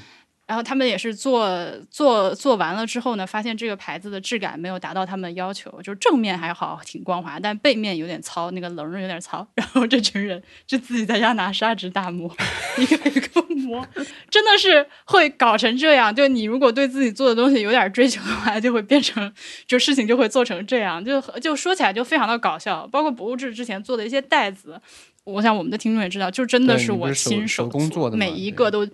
[0.50, 1.48] 然后他们也是做
[1.92, 9.48] 做做完了之后呢，发现这个牌子的质感没有达到他们的要求，就是正面还好，挺光滑，但背面有点糙，那个棱有点糙。
[9.54, 12.36] 然后这群人就自己在家拿砂纸大磨，
[12.80, 13.88] 一个一个磨，
[14.32, 16.14] 真的是会搞成这样。
[16.16, 19.32] 就你如果对自己做的东西有点追求的话，就会变成
[19.68, 22.88] 就事情就会做成这样，就就说起来就非常的搞笑。
[22.88, 24.82] 包括博物志之前做的一些袋子，
[25.26, 28.88] 我想我们的听众也知道，就真的是我亲手工做的，每一个都。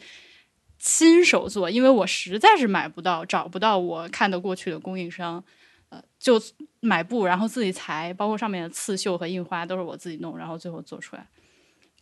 [0.87, 5.43] 亲手做，因为我实在是买不到、找不到我看得过去的供应商，
[5.89, 6.39] 呃，就
[6.79, 11.27] 买布，然后自己裁，包括上面的刺绣和印花都是我自己弄，然后最后做出来，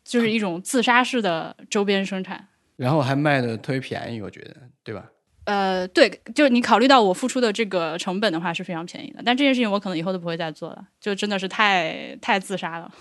[0.04, 2.50] 就是一种自杀式的周边生产。
[2.76, 5.06] 然后还卖的特别便宜，我觉得，对吧？
[5.46, 12.94] 呃，对，就是你考虑到我付出的这个成本的话是非常便宜的，但这件事情我可能以后都不会再做了，就真的是太太自杀了。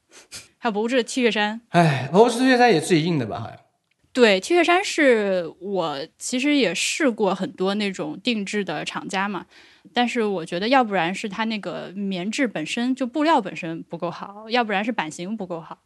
[0.56, 3.38] 还有博物志的 T 恤衫，哎，博物志 T 恤衫也自己印的吧？
[3.38, 3.58] 好像。
[4.18, 9.46] 对，T 恤衫是我其实也试过很多那种定制的厂家嘛，
[9.92, 15.78] 但是我觉得要不然是它那个棉质本身就布料本身不够好，要不然是版型不够好，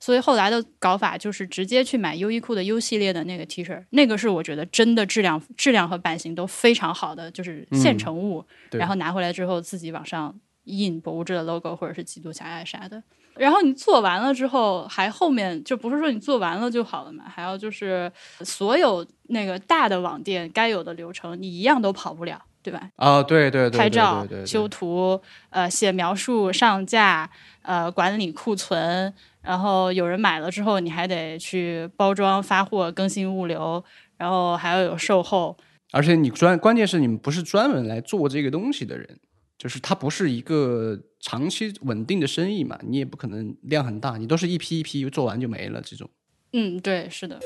[0.00, 10.36] 所以后来的搞法就是直接去买优衣库的 U 系列的那个 T 恤，那个是我觉得真的质量质量和版型都非常好的，就是现成物，然后拿回来之后自己往上
[10.66, 13.02] 印博物志的 logo 或者是基督狭隘啥的。
[13.34, 17.24] 然后你做完了之后，还后面就不是说你做完了就好了嘛？
[17.28, 22.88] 还要就是所有那个大的网店该有的流程，你一样都跑不了，对吧？
[22.96, 27.28] 啊，对对对，拍照、修图、呃，写描述、上架、
[27.60, 33.84] 呃，管理库存，然后有人买了之后，你还得去包装、发货、更新物流，
[34.16, 35.54] 然后还要有售后。
[35.92, 39.18] 而且你专，关键是你们不是专门来做这个东西的人。
[39.58, 46.08] 就是它不是一个长期稳定的生意嘛，你也不可能量很大，你都是一批一批做完就没了这种。
[46.52, 47.38] 嗯，对，是的。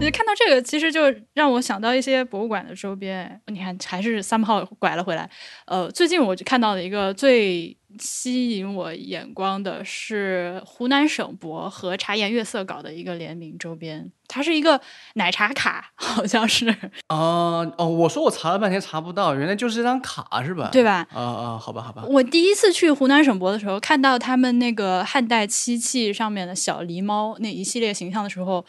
[0.00, 3.40] 你看到这个，其实就让我想到一些博物馆的周边。
[3.46, 5.30] 你看，还是三炮拐了回来。
[5.66, 7.76] 呃，最近我就看到了一个最。
[7.98, 14.80] 吸引我眼光的是湖南省博和茶颜悦色搞的一个联名周边，它是一个
[15.14, 16.68] 奶茶卡，好像是。
[17.08, 20.68] 啊 哦，我说我查了半天查不到，原来就是这张卡是吧？
[20.72, 21.06] 对吧？
[21.12, 22.04] 啊啊，好吧好吧。
[22.08, 28.64] 我第一次去湖南省博的时候，看到他们那个汉代漆器上面的小狸猫那一系列形象的时候。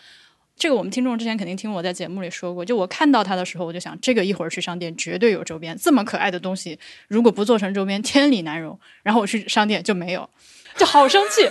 [0.57, 8.79] 这个我们听众之前肯定听我在节目里说过，就我看到它的时候，我就想，这个一会儿去商店绝对有周边，这么可爱的东西，如果不做成周边，天理难容。
[9.03, 10.29] 然后我去商店就没有，
[10.77, 11.41] 就好生气，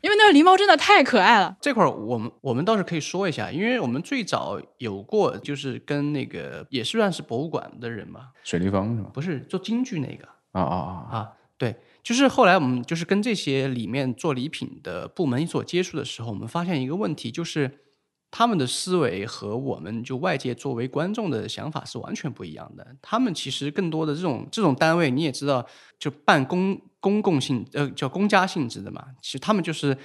[0.00, 1.56] 因为那个狸猫真的太可爱了。
[1.60, 9.10] 这块儿我们我们倒是可以说一下，因为我们最早有过就是跟那个也是算是博物馆的人嘛，水立方是吗？
[9.14, 11.32] 不是做京剧那个啊啊啊啊！
[11.56, 17.84] 对，就是后来我们就是跟这些里面做礼品的部门所接触的时候，我们发现一个问题就是。
[18.30, 22.86] 他们的思维和我们就外界作为观众的想法是完全不一样的。
[23.00, 25.66] 他们其实更多的这种这种单位，你也知道，
[25.98, 29.04] 就办公公共性呃叫公家性质的嘛。
[29.22, 29.96] 其实他们就是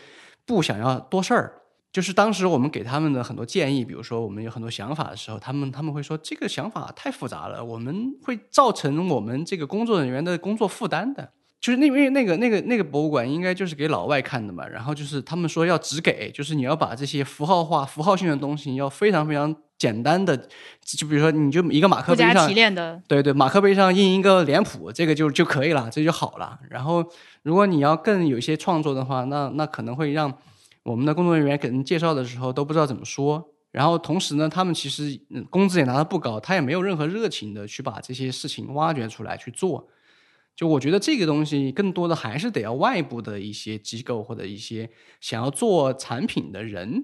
[0.46, 1.60] 不想要多事儿。
[1.92, 11.34] 就是当时我们给他们的很多建议，比如说我们有很多想法的时候，他们他们会说这个想法太复杂了，我们会造成我们这个工作人员的工作负担的。
[11.64, 20.36] 就是那因为那个那个那个博物馆应该就是给老外看的嘛，然后就是他们说要只给，就是你要把这些符号化、符号性的东西要非常非常简单的，
[20.82, 26.60] 就比如说你就一个马克杯上提炼的，对对，马克杯上印一个脸谱，这个就就可以了，这就好了。
[26.70, 27.02] 然后
[27.44, 30.34] 如果你要更有一些创作的话，那那可能会让
[30.84, 33.42] 我们的工作人员给人介绍的时候都不知道怎么说。
[33.72, 35.18] 然后同时呢，他们其实
[35.50, 39.88] 工资也拿的不高，他也没有任何热情的去把这些事情挖掘出来去做。
[40.56, 44.90] 就我觉得这个东西更多的还是得要外部的一些机构或者一些
[45.20, 47.04] 想要做产品的人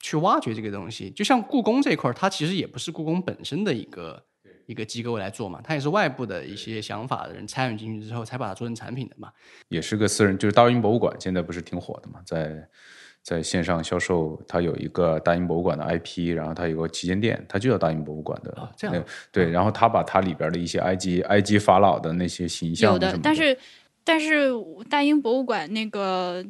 [0.00, 1.10] 去挖掘这个东西。
[1.10, 4.24] 就像故宫这块儿，它其实也不是故宫本身的一个
[4.66, 9.32] 一个机构来做嘛，它也是外部的一些想法的人参与进去之后，才把它做成产品的嘛。
[9.68, 12.68] 也是个私人，就是大英博物馆现在不是挺火的嘛，在
[13.28, 18.50] 在线上销售，它有一个大英博物馆的 IP，然后它有个旗舰店，它就叫大英博物馆的。
[18.52, 23.58] 哦这样对，然后它把它里边的一些埃及埃及法老的那些形象有的，但是
[24.02, 24.50] 但是
[24.88, 26.42] 大英博物馆那个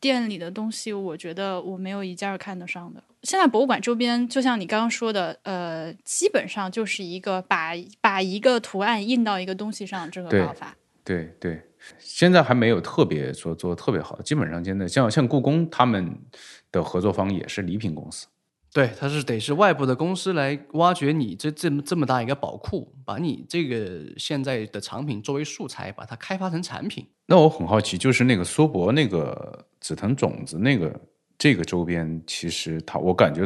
[0.00, 3.04] 店里的东西，我觉得我没有一件看得上的。
[3.22, 10.74] 现在博物馆周边，就像你刚刚说的，呃，基本上就是一个把把一个图案印到一个东西上这个对搞法。
[11.04, 11.60] 对对，
[11.98, 16.18] 现在还没有特别说做得特别好，基本上现在像像故宫他们
[16.70, 18.26] 的合作方也是礼品公司。
[18.72, 27.04] 对，它是得是外部的公司来挖掘你这这么这么大一个宝库，把你这个现在的产品作为素材，把它开发成产品。
[27.26, 31.00] 那我很好奇，就是那个苏博那个紫藤种子那个
[31.36, 33.42] 这个周边，其实它我感觉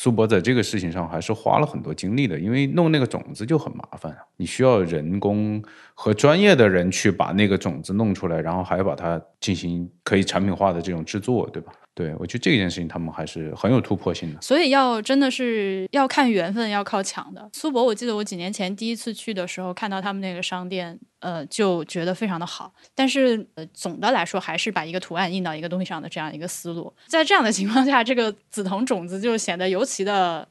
[0.00, 5.60] 苏博在这个事情上还是花了很多精力的，因为弄那个种子就很麻烦，你需要人工
[5.92, 11.72] 和专业的人去把那个种子弄出来，然后还要把它进行可以产品化的这种制作，对吧？
[11.98, 14.40] 对我觉得这件事情他们还是很有突破性的。
[14.40, 17.50] 所以要真的是要看缘分，要靠抢的。
[17.52, 22.72] 苏博，我记得我几年前第一次去的时候，看到他们那个商店，呃，就觉得非常的好。
[22.94, 26.94] 但是呃，总的来说还是把一个图案印到一个东西上的这样一个思路。
[27.08, 30.46] 在这样的情况下，这个紫藤种子就显得尤其的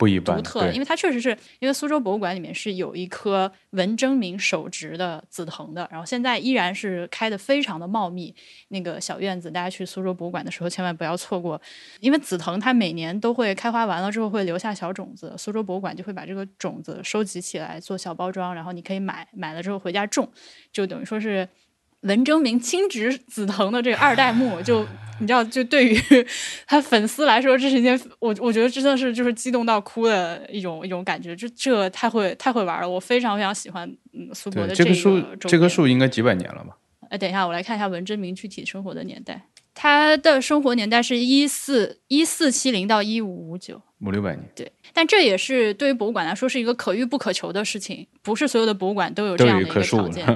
[0.00, 8.34] 不一般，独特，因为它确实是因为苏州博物馆里面是有一棵文征明手植的紫藤的，然后现在依然是开的非常的茂密。
[8.68, 11.60] 那个小院子，大家去苏州博物馆的时候千万不要错过，
[12.00, 20.26] 因为紫藤它每年都会开花完了之后会留下小种子，苏州博物馆就会把这个种子收集起来做小包装，然后你可以买，买了之后回家种，
[20.72, 21.46] 就等于说是。
[22.02, 24.86] 文征明亲侄紫藤的这个二代目， 就
[25.18, 26.00] 你知道，就对于
[26.66, 36.76] 他粉丝来说，这是一件我我觉得真的是就是激动到哭的一种一种感觉，这这太会太会玩了，我非常非常喜欢嗯苏博的这树周这棵边树应该几百年了吧？
[37.10, 39.46] 哎，等一下，我来看一下文征明具体生活的年代。
[39.72, 50.26] 他的生活年代是一四一四七零到一五五九，五六百年对，但这也是对于博物馆来说是一个可遇不可求的事情，不是所有的博物馆都有这都样的一个条件。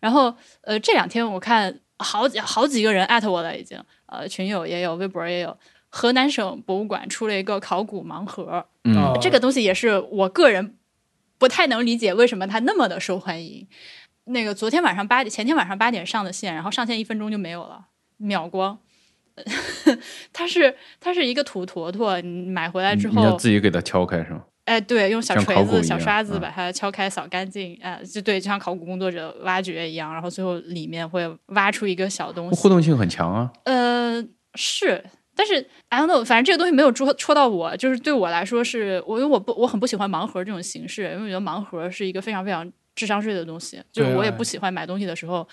[0.00, 5.56] 然后，呃，这两天我看好几好几个人艾特我了，已经，呃，群友也有，微博也有。
[5.90, 10.76] 河南省博物馆出了一个考古盲盒，嗯哦这个东西也是我个人
[11.38, 13.66] 不太能理解为什么它那么的受欢迎。
[14.24, 17.86] 那个昨天晚上八点，前天晚上八点上的线，然后上线一分钟就没有了，
[18.18, 18.78] 秒光。
[20.32, 24.44] 它是它是一个土坨坨，你买回来之后你要，自己给它敲开是吗？
[24.68, 32.68] 哎，对，用小锤子、小刷子把它敲开、扫干净，啊、就对，就像考古工作者挖掘一样，然后最后里面会挖出一个小东西互。
[32.68, 33.50] 动性很强啊。
[33.64, 34.22] 呃，
[34.54, 35.02] 是，
[35.34, 45.46] 但是 I don't know，反正这个东西没有戳戳到我，就是对我来说是，我因为我不我很不喜欢盲盒这种形式，因为我觉得盲盒是一个非常非常智商税的东西，就是我也不喜欢买东西的时候。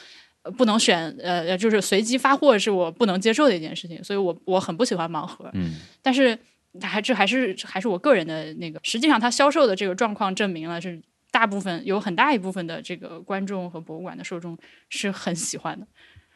[0.44, 5.50] 呃不能选，呃，就是随机发货是我不能接受的一件事情，所以我我很不喜欢盲盒。
[5.54, 6.38] 嗯，但是
[6.82, 11.02] 还这还是还是我个人的那个，实际上它销售的这个状况证明了是
[11.32, 14.58] 大部分有很大一部分的这个观众和博物馆的受众
[14.90, 15.86] 是很喜欢的，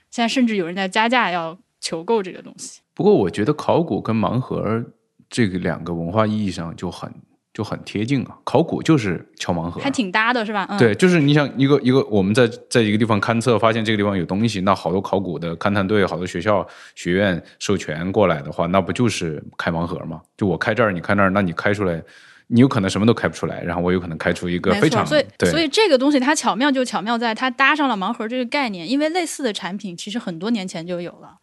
[0.09, 2.81] 现在甚至有人在加价要求购这个东西。
[2.93, 4.83] 不过我觉得考古跟盲盒
[5.29, 7.13] 这个两个文化意义上就很
[7.53, 8.37] 就很贴近啊。
[8.43, 10.65] 考古就是敲盲盒啊，还挺搭的是吧？
[10.69, 20.21] 嗯，对，就是你想一个一个我们在在一个地方勘测，发现这个地方有东西，那好多考古的勘探队、好多学校学院授权过来的话，那不就是开盲盒吗？
[20.37, 22.01] 就我开这儿，你开那儿，那你开出来，
[22.47, 31.38] 你有可能什么都开不出来，然后我有可能开出一个，非常所以对所以这个东西它巧妙就巧妙在它搭上了盲盒这个概念，因为类似的产品其实很多年前就有了。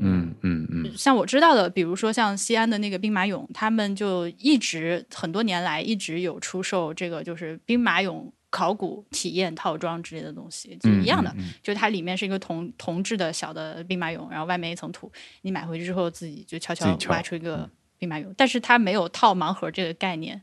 [0.00, 15.10] 嗯嗯嗯，像我知道的，比如说像西安的那个兵马俑，他们就一直很多年来一直有出售这个就是兵马俑考古体验套装之类的东西，就一样的，嗯嗯嗯就它里面是一个铜铜制的小的兵马俑，然后外面一层土，
[15.42, 20.42] 你买回去之后自己就悄悄挖出一个兵马俑，但是它没有套盲盒这个概念，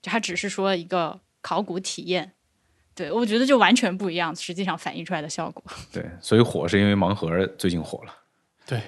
[0.00, 2.32] 就它只是说一个考古体验。
[2.94, 5.62] 对，我觉得就完全不一样，实际上反映出来的效果。
[5.92, 8.12] 对，所以火是因为盲盒最近火了。
[8.66, 8.82] 对，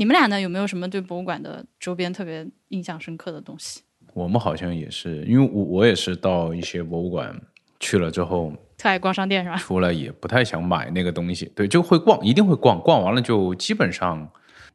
[0.00, 3.82] 你们俩呢，有没有什么对博物馆的周边特别印象深刻的东西？
[4.14, 7.38] 我们好像也是，因为我我也是到一些博物馆
[7.78, 9.56] 去了之后，特爱逛商店是吧？
[9.58, 14.26] 出来也不太想买那个东西，对，就会逛，一定会逛，逛完了就基本上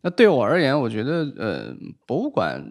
[0.02, 2.64] 那对我而言，我觉得呃，博物馆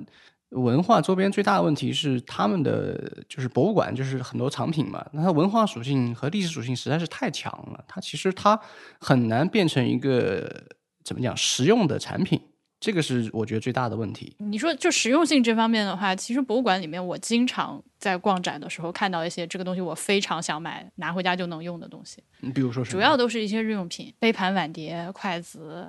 [0.50, 8.60] 文化周边最大的问题是他们的就是博物馆，就是很多藏品嘛，那它文化属性和历史属性实在是太强了，它其实它
[9.00, 10.62] 很难变成一个
[11.04, 12.40] 怎么讲实用的产品，
[12.80, 14.34] 这个是我觉得最大的问题。
[14.38, 25.86] 你说就实用性这方面的话，其实博物馆里面我经常在逛展的时候看到一些这个东西我非常想买，拿回家就能用的东西，你比如说什么主要都是一些日用品，杯盘碗碟、筷子，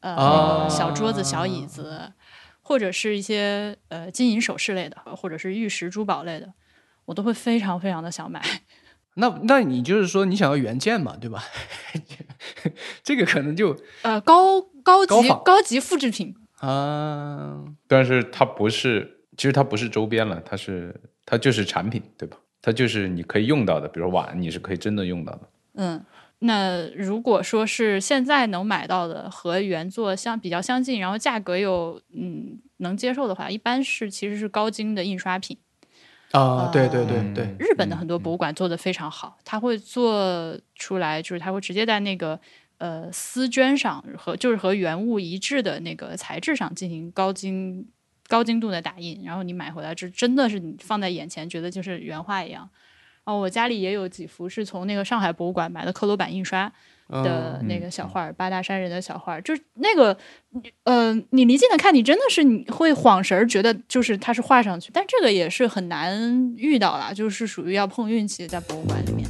[0.00, 2.12] 呃，小桌子、小椅子，
[2.60, 6.52] 或者是一些呃金银首饰类的，或者是玉石珠宝类的，
[7.04, 8.40] 我都会非常非常的想买。
[9.14, 11.42] 那那你就是说你想要原件嘛，对吧？
[13.02, 22.38] 这个可能就呃，高高级高高级复制品，啊，但是它不是，其实它不是周边了，它是它就是产品，对吧？
[22.62, 25.40] 它就是你可以用到的，比如碗，你是可以真的用到的。
[25.74, 26.04] 嗯，
[26.38, 35.58] 那如果说是现在能买到的和原作相比较相近，然后价格又嗯能接受的话，一般是其实是高精的印刷品。
[36.32, 42.38] 啊，对对对嗯对，日本的很多博物馆做的非常好，它会做出来，就是他会直接在那个
[42.78, 47.86] 呃丝绢上和就是和原物一致的那个材质上进行高精
[48.28, 52.68] 高精度的打印，然后你买回来这真的是你放在眼前觉得就是原画一样。
[53.24, 56.72] 哦，我家里也有几幅是从那个上海博物馆买的刻罗版印刷
[57.12, 60.16] 的嗯那个小画儿，八大山人的小画儿，就是那个，
[60.84, 69.28] 呃，你离近的看，你真的是你会晃神儿，觉得就是它是画上去，但这个也是很难遇到啦，就是属于要碰运气，在博物馆里面。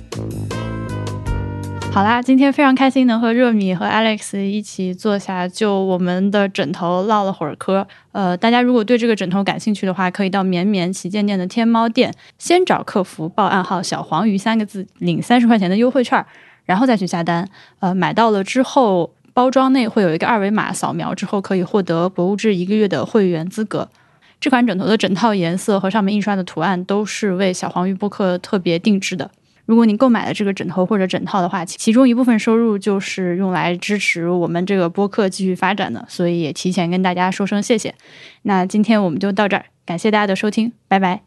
[1.93, 7.87] 好啦，今天非常开心能和热米和 Alex 一起坐下，就我们的枕头唠了会儿嗑。
[8.13, 16.27] 呃，大家如果对这个枕头感兴趣的话，可以到绵绵旗舰店的天猫店，先找客服报暗号“小黄鱼”三个字，领三十块钱的优惠券儿，
[16.73, 17.47] 然后再去下单。
[17.81, 23.91] 呃，买到了之后，包装内会有一个二维码，扫描之后可以获得博物志一个月的会员资格。
[24.41, 29.31] 这款枕头的整套颜色和上面印刷的图案都是为小黄鱼播客特别定制的。
[29.67, 37.95] 如果您购买了这个枕头或者枕套的话，其其中一部分收入就是用来支持我们这个播客继续发展的，所以也提前跟大家说声谢谢。
[38.43, 41.23] 那今天我们就到这儿，感谢大家的收听，拜拜。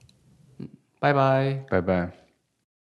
[0.59, 0.67] 嗯
[0.99, 1.59] 拜拜。
[1.69, 2.24] 拜拜。